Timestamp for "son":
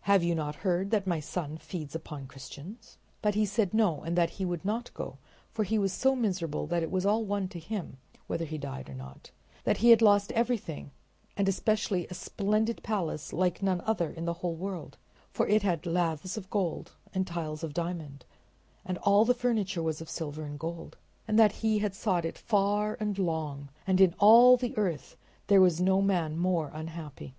1.20-1.58